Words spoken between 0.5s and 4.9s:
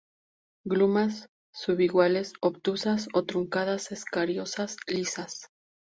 Glumas subiguales, obtusas o truncadas, escariosas,